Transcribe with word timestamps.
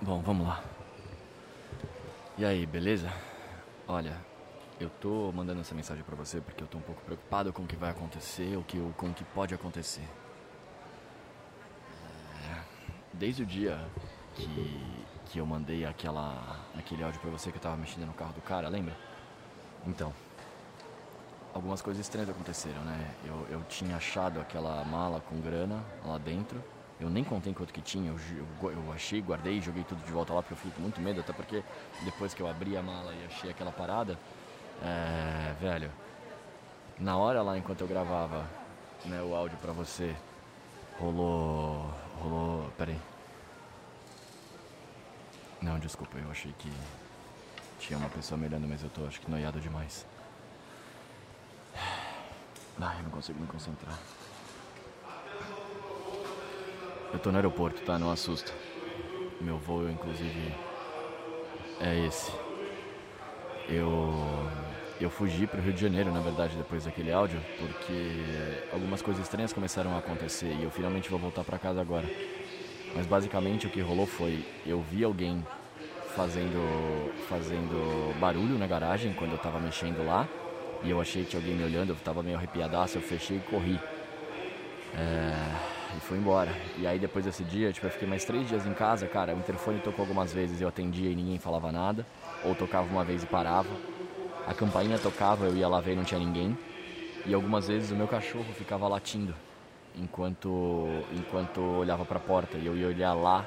Bom, 0.00 0.20
vamos 0.20 0.46
lá. 0.46 0.62
E 2.36 2.44
aí, 2.44 2.66
beleza? 2.66 3.10
Olha, 3.88 4.14
eu 4.78 4.90
tô 4.90 5.32
mandando 5.32 5.62
essa 5.62 5.74
mensagem 5.74 6.04
pra 6.04 6.14
você 6.14 6.38
porque 6.38 6.62
eu 6.62 6.66
tô 6.66 6.76
um 6.76 6.82
pouco 6.82 7.00
preocupado 7.00 7.50
com 7.50 7.62
o 7.62 7.66
que 7.66 7.76
vai 7.76 7.90
acontecer, 7.90 8.54
ou 8.56 8.62
que, 8.62 8.78
com 8.98 9.06
o 9.06 9.14
que 9.14 9.24
pode 9.24 9.54
acontecer. 9.54 10.06
É, 12.44 12.60
desde 13.14 13.42
o 13.42 13.46
dia 13.46 13.80
que, 14.34 14.82
que 15.24 15.38
eu 15.38 15.46
mandei 15.46 15.86
aquela, 15.86 16.60
aquele 16.78 17.02
áudio 17.02 17.18
pra 17.18 17.30
você 17.30 17.50
que 17.50 17.56
eu 17.56 17.62
tava 17.62 17.78
mexendo 17.78 18.04
no 18.04 18.12
carro 18.12 18.34
do 18.34 18.42
cara, 18.42 18.68
lembra? 18.68 18.94
Então, 19.86 20.12
algumas 21.54 21.80
coisas 21.80 22.04
estranhas 22.04 22.28
aconteceram, 22.28 22.82
né? 22.82 23.14
Eu, 23.24 23.46
eu 23.50 23.64
tinha 23.64 23.96
achado 23.96 24.40
aquela 24.40 24.84
mala 24.84 25.22
com 25.22 25.40
grana 25.40 25.82
lá 26.04 26.18
dentro 26.18 26.62
eu 26.98 27.10
nem 27.10 27.22
contei 27.22 27.52
quanto 27.52 27.72
que 27.72 27.82
tinha, 27.82 28.10
eu, 28.10 28.70
eu, 28.70 28.92
achei, 28.92 29.20
guardei, 29.20 29.60
joguei 29.60 29.84
tudo 29.84 30.02
de 30.02 30.10
volta 30.10 30.32
lá 30.32 30.42
porque 30.42 30.54
eu 30.54 30.56
fiquei 30.56 30.72
com 30.72 30.82
muito 30.82 31.00
medo, 31.00 31.20
até 31.20 31.32
porque 31.32 31.62
depois 32.02 32.32
que 32.32 32.40
eu 32.40 32.48
abri 32.48 32.76
a 32.76 32.82
mala 32.82 33.12
e 33.12 33.24
achei 33.24 33.50
aquela 33.50 33.70
parada, 33.70 34.18
é, 34.82 35.54
velho, 35.60 35.90
na 36.98 37.16
hora 37.16 37.42
lá 37.42 37.58
enquanto 37.58 37.82
eu 37.82 37.86
gravava 37.86 38.48
né, 39.04 39.22
o 39.22 39.34
áudio 39.34 39.58
pra 39.58 39.72
você, 39.72 40.16
rolou. 40.98 41.92
rolou. 42.20 42.70
peraí. 42.78 42.98
Não, 45.60 45.78
desculpa, 45.78 46.16
eu 46.18 46.30
achei 46.30 46.52
que 46.58 46.72
tinha 47.78 47.98
uma 47.98 48.08
pessoa 48.08 48.38
me 48.38 48.46
olhando, 48.46 48.66
mas 48.66 48.82
eu 48.82 48.88
tô 48.88 49.04
acho 49.06 49.20
que 49.20 49.30
noiado 49.30 49.60
demais. 49.60 50.06
Ai, 52.80 52.98
eu 52.98 53.02
não 53.04 53.10
consigo 53.10 53.40
me 53.40 53.46
concentrar. 53.46 53.98
Eu 57.16 57.20
tô 57.20 57.30
no 57.30 57.38
aeroporto, 57.38 57.80
tá? 57.80 57.98
Não 57.98 58.10
assusta. 58.10 58.52
Meu 59.40 59.56
voo, 59.56 59.88
inclusive, 59.88 60.52
é 61.80 62.06
esse. 62.06 62.30
Eu 63.70 64.12
eu 65.00 65.08
fugi 65.08 65.46
para 65.46 65.58
o 65.58 65.62
Rio 65.62 65.72
de 65.72 65.80
Janeiro, 65.80 66.12
na 66.12 66.20
verdade, 66.20 66.54
depois 66.58 66.84
daquele 66.84 67.10
áudio, 67.10 67.40
porque 67.58 68.12
algumas 68.70 69.00
coisas 69.00 69.24
estranhas 69.24 69.50
começaram 69.50 69.94
a 69.94 69.98
acontecer 69.98 70.54
e 70.60 70.64
eu 70.64 70.70
finalmente 70.70 71.08
vou 71.08 71.18
voltar 71.18 71.42
para 71.42 71.58
casa 71.58 71.80
agora. 71.80 72.04
Mas 72.94 73.06
basicamente 73.06 73.66
o 73.66 73.70
que 73.70 73.80
rolou 73.80 74.06
foi, 74.06 74.44
eu 74.66 74.82
vi 74.82 75.02
alguém 75.02 75.42
fazendo 76.14 77.14
fazendo 77.30 78.14
barulho 78.20 78.58
na 78.58 78.66
garagem 78.66 79.14
quando 79.14 79.32
eu 79.32 79.38
tava 79.38 79.58
mexendo 79.58 80.04
lá 80.04 80.28
e 80.84 80.90
eu 80.90 81.00
achei 81.00 81.24
que 81.24 81.30
tinha 81.30 81.40
alguém 81.40 81.56
me 81.56 81.64
olhando, 81.64 81.90
eu 81.90 81.96
tava 81.96 82.22
meio 82.22 82.36
arrepiadaço, 82.36 82.98
eu 82.98 83.02
fechei 83.02 83.38
e 83.38 83.40
corri. 83.40 83.80
É 84.94 85.75
e 85.96 86.00
fui 86.00 86.18
embora. 86.18 86.52
E 86.78 86.86
aí 86.86 86.98
depois 86.98 87.24
desse 87.24 87.42
dia, 87.44 87.72
tipo, 87.72 87.86
eu 87.86 87.90
fiquei 87.90 88.06
mais 88.06 88.24
três 88.24 88.46
dias 88.46 88.66
em 88.66 88.74
casa, 88.74 89.08
cara, 89.08 89.34
o 89.34 89.38
interfone 89.38 89.80
tocou 89.80 90.02
algumas 90.02 90.32
vezes, 90.32 90.60
eu 90.60 90.68
atendia 90.68 91.10
e 91.10 91.14
ninguém 91.14 91.38
falava 91.38 91.72
nada, 91.72 92.04
ou 92.44 92.54
tocava 92.54 92.86
uma 92.90 93.04
vez 93.04 93.22
e 93.22 93.26
parava. 93.26 93.70
A 94.46 94.54
campainha 94.54 94.98
tocava, 94.98 95.46
eu 95.46 95.56
ia 95.56 95.68
lá 95.68 95.80
ver 95.80 95.92
e 95.92 95.96
não 95.96 96.04
tinha 96.04 96.20
ninguém. 96.20 96.56
E 97.24 97.34
algumas 97.34 97.66
vezes 97.66 97.90
o 97.90 97.96
meu 97.96 98.06
cachorro 98.06 98.44
ficava 98.56 98.86
latindo 98.86 99.34
enquanto 99.98 100.48
enquanto 101.10 101.60
olhava 101.60 102.04
para 102.04 102.18
a 102.18 102.20
porta 102.20 102.58
e 102.58 102.66
eu 102.66 102.76
ia 102.76 102.86
olhar 102.86 103.14
lá 103.14 103.44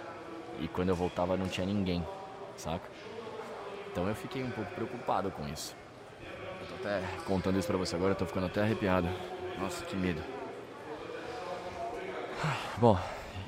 e 0.59 0.67
quando 0.67 0.89
eu 0.89 0.95
voltava 0.95 1.37
não 1.37 1.47
tinha 1.47 1.65
ninguém, 1.65 2.03
saca? 2.57 2.89
Então 3.91 4.07
eu 4.07 4.15
fiquei 4.15 4.43
um 4.43 4.51
pouco 4.51 4.69
preocupado 4.75 5.31
com 5.31 5.47
isso. 5.47 5.75
Eu 6.61 6.67
tô 6.67 6.75
até 6.75 7.01
contando 7.25 7.57
isso 7.57 7.67
pra 7.67 7.77
você 7.77 7.95
agora, 7.95 8.11
eu 8.11 8.17
tô 8.17 8.25
ficando 8.25 8.47
até 8.47 8.61
arrepiado. 8.61 9.07
Nossa, 9.57 9.83
que 9.85 9.95
medo. 9.95 10.38
Bom, 12.77 12.97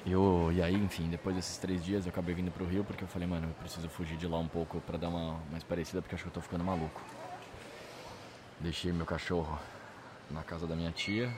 eu, 0.06 0.52
e 0.52 0.62
aí, 0.62 0.76
enfim, 0.76 1.10
depois 1.10 1.34
desses 1.34 1.58
três 1.58 1.84
dias 1.84 2.06
eu 2.06 2.10
acabei 2.10 2.36
vindo 2.36 2.52
pro 2.52 2.66
Rio 2.66 2.84
porque 2.84 3.06
eu 3.06 3.08
falei, 3.08 3.26
mano, 3.26 3.48
eu 3.48 3.54
preciso 3.54 3.88
fugir 3.88 4.18
de 4.18 4.28
lá 4.28 4.38
um 4.38 4.48
pouco 4.48 4.82
pra 4.82 4.98
dar 4.98 5.08
uma 5.08 5.40
mais 5.50 5.64
parecida 5.64 6.02
porque 6.02 6.16
acho 6.16 6.26
que 6.26 6.30
eu 6.30 6.34
tô 6.34 6.42
ficando 6.42 6.64
maluco. 6.64 7.02
Deixei 8.60 8.92
meu 8.92 9.06
cachorro 9.06 9.58
na 10.30 10.44
casa 10.44 10.68
da 10.68 10.76
minha 10.76 10.92
tia, 10.92 11.32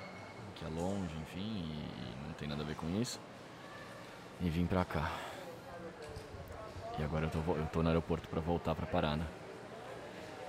que 0.55 0.66
é 0.66 0.67
longe, 0.67 1.16
enfim, 1.22 1.41
e 1.41 2.28
não 2.28 2.33
tem 2.33 2.47
nada 2.47 2.63
a 2.63 2.66
ver 2.66 2.75
com 2.75 2.89
isso. 3.00 3.19
E 4.41 4.49
vim 4.49 4.66
pra 4.66 4.83
cá. 4.83 5.11
E 6.97 7.03
agora 7.03 7.25
eu 7.25 7.29
tô, 7.29 7.39
eu 7.53 7.66
tô 7.67 7.83
no 7.83 7.89
aeroporto 7.89 8.28
pra 8.28 8.41
voltar 8.41 8.73
pra 8.73 8.88
Parada. 8.88 9.25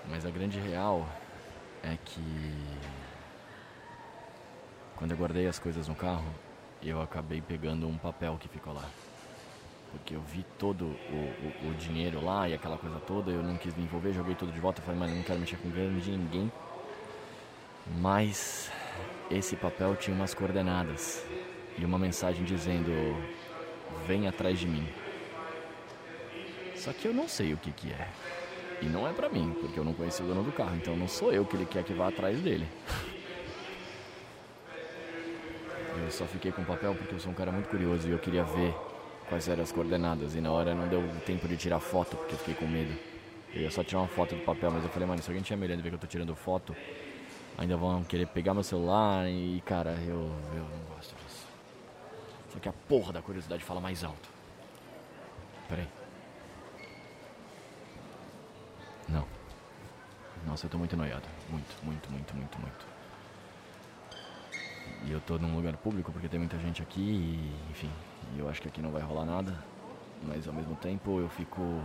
Mas 0.09 0.25
a 0.25 0.31
grande 0.31 0.59
real 0.59 1.06
é 1.83 1.99
que 2.03 2.55
quando 4.97 5.11
eu 5.11 5.17
guardei 5.17 5.47
as 5.47 5.59
coisas 5.59 5.87
no 5.87 5.95
carro, 5.95 6.25
eu 6.89 7.00
acabei 7.00 7.41
pegando 7.41 7.89
um 7.89 7.97
papel 7.97 8.37
que 8.39 8.49
ficou 8.49 8.72
lá. 8.72 8.84
Porque 9.91 10.15
eu 10.15 10.21
vi 10.21 10.45
todo 10.59 10.84
o, 10.84 11.67
o, 11.67 11.71
o, 11.71 11.75
dinheiro 11.75 12.22
lá 12.22 12.49
e 12.49 12.55
aquela 12.55 12.77
coisa 12.77 12.99
toda, 12.99 13.31
eu 13.31 13.43
não 13.43 13.56
quis 13.56 13.75
me 13.77 13.84
envolver, 13.84 14.12
joguei 14.12 14.34
tudo 14.34 14.53
de 14.53 14.61
volta, 14.61 14.83
falei, 14.83 14.99
mano, 14.99 15.12
eu 15.12 15.17
não 15.17 15.23
quero 15.23 15.39
mexer 15.39 15.56
com 15.56 15.71
grana 15.71 16.00
de 16.00 16.11
ninguém. 16.11 16.50
Mas 18.00 18.71
esse 19.31 19.56
papel 19.56 19.94
tinha 19.97 20.15
umas 20.15 20.34
coordenadas 20.34 21.25
e 21.78 21.84
uma 21.84 21.99
mensagem 21.99 22.44
dizendo: 22.44 22.91
vem 24.06 24.27
atrás 24.27 24.59
de 24.59 24.67
mim. 24.67 24.89
Só 26.77 26.93
que 26.93 27.06
eu 27.06 27.15
não 27.15 27.28
sei 27.28 27.55
o 27.55 27.56
que, 27.56 27.73
que 27.73 27.93
é. 27.93 28.09
E 28.83 28.87
não 28.87 29.09
é 29.09 29.12
pra 29.12 29.28
mim, 29.28 29.56
porque 29.61 29.78
eu 29.78 29.84
não 29.84 29.94
conheci 29.94 30.23
o 30.23 30.27
dono 30.27 30.43
do 30.43 30.53
carro, 30.53 30.77
então 30.77 30.97
não 30.97 31.09
sou 31.09 31.33
eu 31.33 31.47
que 31.47 31.56
ele 31.56 31.67
quer 31.67 31.84
que 31.84 31.94
vá 31.94 32.09
atrás 32.09 32.41
dele. 32.41 32.67
Eu 35.97 36.04
só 36.15 36.27
fiquei 36.27 36.53
com 36.53 36.63
o 36.63 36.65
papel 36.65 36.95
porque 36.95 37.15
eu 37.15 37.19
sou 37.19 37.33
um 37.33 37.35
cara 37.35 37.51
muito 37.51 37.69
curioso 37.69 38.09
e 38.09 38.13
eu 38.13 38.19
queria 38.19 38.45
ver 38.45 38.75
quais 39.29 39.49
eram 39.49 39.63
as 39.63 39.73
coordenadas. 39.73 40.35
E 40.35 40.41
na 40.41 40.51
hora 40.53 40.75
não 40.75 40.87
deu 40.89 41.03
tempo 41.27 41.49
de 41.49 41.57
tirar 41.57 41.81
foto 41.81 42.17
porque 42.17 42.35
eu 42.35 42.39
fiquei 42.39 42.55
com 42.55 42.67
medo. 42.67 42.95
Eu 43.53 43.63
ia 43.63 43.71
só 43.71 43.83
tirar 43.83 44.01
uma 44.01 44.09
foto 44.09 44.35
do 44.35 44.43
papel, 44.43 44.71
mas 44.71 44.83
eu 44.85 44.91
falei, 44.91 45.09
mano, 45.09 45.23
se 45.23 45.29
alguém 45.29 45.43
tiver 45.43 45.57
me 45.57 45.67
olhando 45.67 45.81
e 45.81 45.83
ver 45.83 45.89
que 45.91 45.95
eu 45.97 46.01
tô 46.01 46.07
tirando 46.07 46.35
foto, 46.35 46.75
ainda 47.59 47.77
vão 47.77 48.03
querer 48.05 48.27
pegar 48.27 48.55
meu 48.55 48.63
celular 48.63 49.29
e, 49.29 49.63
cara, 49.65 49.91
eu, 50.07 50.31
eu 50.55 50.63
não 50.63 50.95
gosto 50.95 51.15
disso. 51.17 51.47
Só 52.53 52.59
que 52.59 52.69
a 52.69 52.73
porra 52.73 53.13
da 53.13 53.23
curiosidade 53.23 53.63
fala 53.65 53.81
mais 53.81 54.03
alto. 54.05 54.29
Peraí. 55.69 55.87
Não. 59.09 59.27
Nossa, 60.47 60.67
eu 60.67 60.71
tô 60.71 60.79
muito 60.79 60.97
noiado. 60.97 61.27
Muito, 61.49 61.75
muito, 61.85 62.11
muito, 62.11 62.35
muito, 62.35 62.59
muito. 62.59 62.87
E 65.07 65.13
eu 65.13 65.21
tô 65.21 65.39
num 65.39 65.55
lugar 65.55 65.77
público 65.77 66.11
porque 66.11 66.29
tem 66.29 66.39
muita 66.39 66.59
gente 66.59 66.83
aqui 66.83 67.01
e, 67.01 67.71
enfim, 67.71 67.91
eu 68.39 68.49
acho 68.49 68.63
que 68.63 68.69
aqui 68.69 68.81
não 68.81 68.91
vai 68.91 69.03
rolar 69.03 69.27
nada. 69.27 69.55
Mas 70.23 70.49
ao 70.49 70.55
mesmo 70.55 70.75
tempo 70.77 71.21
eu 71.21 71.29
fico. 71.29 71.61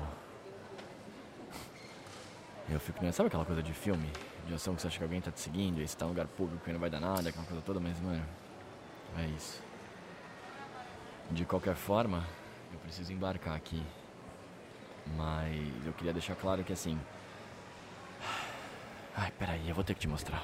Eu 2.70 2.80
fico. 2.80 3.00
Sabe 3.12 3.28
aquela 3.28 3.44
coisa 3.44 3.64
de 3.64 3.74
filme? 3.74 4.10
De 4.48 4.54
ação 4.54 4.76
que 4.76 4.82
você 4.82 4.88
acha 4.88 4.98
que 4.98 5.04
alguém 5.04 5.20
tá 5.20 5.32
te 5.32 5.40
seguindo 5.40 5.82
e 5.82 5.88
você 5.88 5.98
tá 5.98 6.06
num 6.06 6.12
lugar 6.12 6.28
público 6.28 6.70
e 6.70 6.72
não 6.72 6.80
vai 6.80 6.90
dar 6.90 7.00
nada, 7.00 7.30
aquela 7.30 7.46
coisa 7.46 7.62
toda, 7.64 7.80
mas, 7.80 8.00
mano. 8.00 8.24
É 9.18 9.26
isso. 9.26 9.62
De 11.32 11.46
qualquer 11.46 11.76
forma, 11.76 12.26
eu 12.72 12.80
preciso 12.80 13.12
embarcar 13.12 13.56
aqui. 13.56 13.84
Mas 15.18 15.86
eu 15.86 15.94
queria 15.94 16.14
deixar 16.14 16.36
claro 16.36 16.64
que 16.64 16.72
assim. 16.72 16.98
Ai, 19.18 19.32
peraí, 19.38 19.68
eu 19.68 19.76
vou 19.76 19.84
ter 19.84 19.96
que 19.96 20.00
te 20.00 20.08
mostrar. 20.08 20.44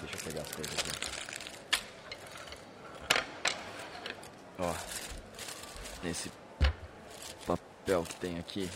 Deixa 0.00 0.16
eu 0.16 0.24
pegar 0.24 0.42
as 0.42 0.52
coisas 0.52 0.74
aqui. 0.74 1.27
Ó, 4.60 4.74
nesse 6.02 6.32
papel 7.46 8.02
que 8.02 8.16
tem 8.16 8.40
aqui, 8.40 8.68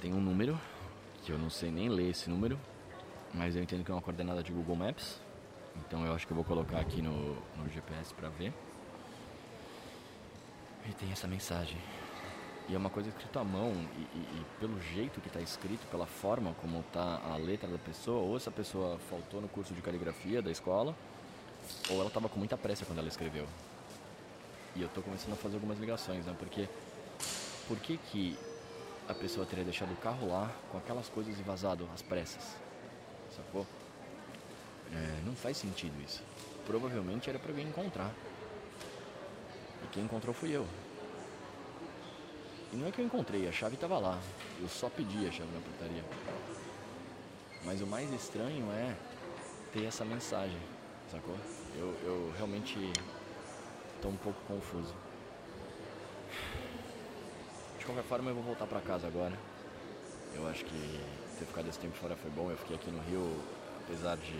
tem 0.00 0.14
um 0.14 0.20
número, 0.20 0.58
que 1.24 1.30
eu 1.30 1.38
não 1.38 1.50
sei 1.50 1.70
nem 1.70 1.90
ler 1.90 2.08
esse 2.08 2.30
número, 2.30 2.58
mas 3.34 3.54
eu 3.54 3.62
entendo 3.62 3.84
que 3.84 3.90
é 3.90 3.94
uma 3.94 4.00
coordenada 4.00 4.42
de 4.42 4.50
Google 4.50 4.76
Maps. 4.76 5.20
Então 5.76 6.06
eu 6.06 6.14
acho 6.14 6.26
que 6.26 6.32
eu 6.32 6.34
vou 6.36 6.44
colocar 6.44 6.80
aqui 6.80 7.02
no, 7.02 7.34
no 7.54 7.68
GPS 7.68 8.14
para 8.14 8.30
ver. 8.30 8.54
E 10.88 10.92
tem 10.94 11.12
essa 11.12 11.26
mensagem. 11.26 11.76
E 12.66 12.74
é 12.74 12.78
uma 12.78 12.88
coisa 12.88 13.10
escrita 13.10 13.40
à 13.40 13.44
mão, 13.44 13.72
e, 13.72 14.00
e, 14.00 14.40
e 14.40 14.46
pelo 14.58 14.80
jeito 14.80 15.20
que 15.20 15.28
está 15.28 15.40
escrito, 15.40 15.86
pela 15.90 16.06
forma 16.06 16.54
como 16.62 16.80
está 16.80 17.20
a 17.30 17.36
letra 17.36 17.68
da 17.68 17.78
pessoa, 17.78 18.22
ou 18.22 18.38
essa 18.38 18.50
pessoa 18.50 18.98
faltou 19.10 19.42
no 19.42 19.48
curso 19.48 19.74
de 19.74 19.82
caligrafia 19.82 20.40
da 20.40 20.50
escola, 20.50 20.94
ou 21.90 21.96
ela 21.96 22.08
estava 22.08 22.26
com 22.26 22.38
muita 22.38 22.56
pressa 22.56 22.86
quando 22.86 23.00
ela 23.00 23.08
escreveu. 23.08 23.46
E 24.78 24.82
eu 24.82 24.88
tô 24.90 25.02
começando 25.02 25.32
a 25.32 25.36
fazer 25.36 25.56
algumas 25.56 25.76
ligações, 25.80 26.24
né? 26.24 26.36
Porque 26.38 26.68
por 27.66 27.80
que 27.80 27.98
que 27.98 28.38
a 29.08 29.14
pessoa 29.14 29.44
teria 29.44 29.64
deixado 29.64 29.92
o 29.92 29.96
carro 29.96 30.28
lá 30.28 30.54
com 30.70 30.78
aquelas 30.78 31.08
coisas 31.08 31.36
e 31.36 31.42
vazado 31.42 31.88
às 31.92 32.00
pressas? 32.00 32.54
Sacou? 33.34 33.66
É, 34.92 35.20
não 35.26 35.34
faz 35.34 35.56
sentido 35.56 36.00
isso. 36.00 36.22
Provavelmente 36.64 37.28
era 37.28 37.40
para 37.40 37.50
alguém 37.50 37.66
encontrar. 37.66 38.14
E 39.82 39.88
quem 39.88 40.04
encontrou 40.04 40.32
fui 40.32 40.52
eu. 40.54 40.64
E 42.72 42.76
não 42.76 42.86
é 42.86 42.92
que 42.92 43.00
eu 43.00 43.04
encontrei, 43.04 43.48
a 43.48 43.52
chave 43.52 43.74
estava 43.74 43.98
lá. 43.98 44.16
Eu 44.60 44.68
só 44.68 44.88
pedi 44.88 45.26
a 45.26 45.32
chave 45.32 45.50
na 45.52 45.60
portaria. 45.60 46.04
Mas 47.64 47.82
o 47.82 47.86
mais 47.86 48.12
estranho 48.12 48.70
é 48.70 48.94
ter 49.72 49.86
essa 49.86 50.04
mensagem, 50.04 50.60
sacou? 51.10 51.36
Eu, 51.74 51.96
eu 52.04 52.32
realmente 52.36 52.92
Tô 54.00 54.08
um 54.08 54.16
pouco 54.16 54.38
confuso. 54.46 54.94
qualquer 57.88 58.04
forma 58.04 58.30
eu 58.30 58.34
vou 58.34 58.44
voltar 58.44 58.66
para 58.66 58.80
casa 58.80 59.06
agora. 59.06 59.32
Eu 60.34 60.46
acho 60.46 60.62
que 60.62 61.00
ter 61.38 61.46
ficado 61.46 61.68
esse 61.68 61.78
tempo 61.78 61.96
fora 61.96 62.14
foi 62.16 62.30
bom. 62.30 62.50
Eu 62.50 62.56
fiquei 62.58 62.76
aqui 62.76 62.90
no 62.90 63.00
Rio, 63.00 63.42
apesar 63.84 64.16
de 64.16 64.38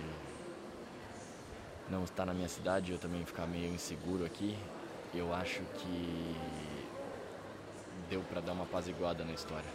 não 1.91 2.05
estar 2.05 2.27
na 2.27 2.35
minha 2.35 2.49
cidade, 2.49 2.93
eu 2.93 2.99
também 2.99 3.25
ficar 3.25 3.47
meio 3.47 3.73
inseguro 3.73 4.25
aqui. 4.27 4.55
Eu 5.15 5.33
acho 5.33 5.61
que 5.79 6.37
deu 8.11 8.21
para 8.21 8.43
dar 8.43 8.53
uma 8.53 8.65
apaziguada 8.65 9.25
na 9.25 9.33
história. 9.33 9.71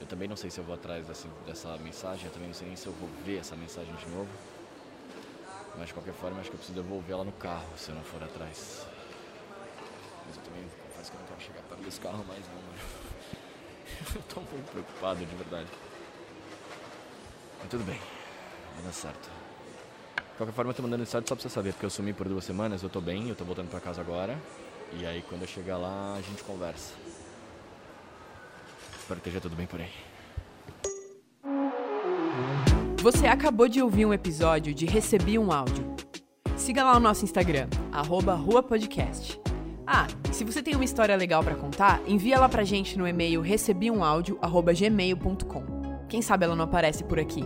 Eu 0.00 0.06
também 0.06 0.26
não 0.26 0.36
sei 0.36 0.50
se 0.50 0.58
eu 0.58 0.64
vou 0.64 0.74
atrás 0.74 1.06
dessa, 1.06 1.28
dessa 1.46 1.78
mensagem, 1.78 2.26
eu 2.26 2.32
também 2.32 2.48
não 2.48 2.54
sei 2.54 2.66
nem 2.66 2.76
se 2.76 2.86
eu 2.86 2.92
vou 2.92 3.08
ver 3.24 3.38
essa 3.38 3.54
mensagem 3.54 3.94
de 3.94 4.08
novo. 4.08 4.57
Mas 5.78 5.88
de 5.88 5.94
qualquer 5.94 6.14
forma, 6.14 6.40
acho 6.40 6.50
que 6.50 6.56
eu 6.56 6.58
preciso 6.58 6.82
devolver 6.82 7.12
ela 7.12 7.24
no 7.24 7.32
carro 7.32 7.68
se 7.76 7.90
eu 7.90 7.94
não 7.94 8.02
for 8.02 8.20
atrás. 8.22 8.84
Mas 10.26 10.36
eu 10.36 10.42
também 10.42 10.68
confesso 10.88 11.12
que 11.12 11.16
eu 11.16 11.20
não 11.20 11.28
quero 11.28 11.40
chegar 11.40 11.62
perto 11.62 11.82
desse 11.84 12.00
carro 12.00 12.24
mais 12.26 12.44
não, 12.48 12.54
mano. 12.54 12.78
eu 14.16 14.22
tô 14.22 14.40
um 14.40 14.44
pouco 14.44 14.64
preocupado, 14.72 15.24
de 15.24 15.36
verdade. 15.36 15.68
Mas 17.60 17.68
tudo 17.70 17.84
bem, 17.84 18.00
vai 18.74 18.84
dar 18.84 18.92
certo. 18.92 19.30
De 20.16 20.36
qualquer 20.36 20.52
forma, 20.52 20.70
eu 20.72 20.74
tô 20.74 20.82
mandando 20.82 21.00
mensagem 21.00 21.26
só 21.26 21.34
pra 21.36 21.42
você 21.42 21.48
saber, 21.48 21.72
porque 21.72 21.86
eu 21.86 21.90
sumi 21.90 22.12
por 22.12 22.28
duas 22.28 22.44
semanas, 22.44 22.82
eu 22.82 22.88
tô 22.88 23.00
bem, 23.00 23.28
eu 23.28 23.36
tô 23.36 23.44
voltando 23.44 23.70
pra 23.70 23.80
casa 23.80 24.00
agora. 24.00 24.36
E 24.92 25.06
aí, 25.06 25.22
quando 25.28 25.42
eu 25.42 25.48
chegar 25.48 25.78
lá, 25.78 26.14
a 26.16 26.20
gente 26.20 26.42
conversa. 26.42 26.94
Espero 28.98 29.20
que 29.20 29.28
esteja 29.28 29.40
tudo 29.40 29.54
bem 29.54 29.66
por 29.66 29.80
aí. 29.80 29.92
Você 33.10 33.26
acabou 33.26 33.68
de 33.68 33.80
ouvir 33.80 34.04
um 34.04 34.12
episódio 34.12 34.74
de 34.74 34.84
Recebi 34.84 35.38
um 35.38 35.50
Áudio. 35.50 35.96
Siga 36.54 36.84
lá 36.84 36.94
o 36.94 37.00
nosso 37.00 37.24
Instagram, 37.24 37.66
arroba. 37.90 38.38
Ah, 39.86 40.06
se 40.30 40.44
você 40.44 40.62
tem 40.62 40.74
uma 40.74 40.84
história 40.84 41.16
legal 41.16 41.42
para 41.42 41.54
contar, 41.54 42.02
envia 42.06 42.34
ela 42.34 42.50
pra 42.50 42.64
gente 42.64 42.98
no 42.98 43.08
e-mail 43.08 43.40
recebiumaudio.gmail.com. 43.40 45.64
Quem 46.06 46.20
sabe 46.20 46.44
ela 46.44 46.54
não 46.54 46.66
aparece 46.66 47.02
por 47.02 47.18
aqui. 47.18 47.42